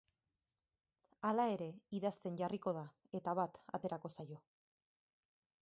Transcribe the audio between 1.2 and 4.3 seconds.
Hala ere, idazten jarriko da, eta bat aterako